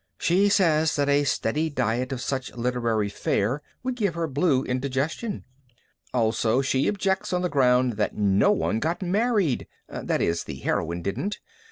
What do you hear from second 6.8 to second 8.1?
objects on the ground